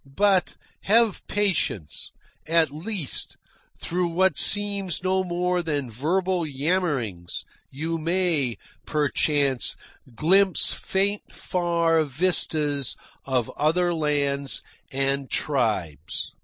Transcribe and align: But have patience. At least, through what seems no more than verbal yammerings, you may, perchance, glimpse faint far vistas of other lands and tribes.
But 0.03 0.55
have 0.85 1.21
patience. 1.27 2.09
At 2.47 2.71
least, 2.71 3.37
through 3.79 4.07
what 4.07 4.35
seems 4.35 5.03
no 5.03 5.23
more 5.23 5.61
than 5.61 5.91
verbal 5.91 6.43
yammerings, 6.43 7.45
you 7.69 7.99
may, 7.99 8.57
perchance, 8.87 9.75
glimpse 10.15 10.73
faint 10.73 11.35
far 11.35 12.03
vistas 12.03 12.95
of 13.25 13.51
other 13.51 13.93
lands 13.93 14.63
and 14.91 15.29
tribes. 15.29 16.31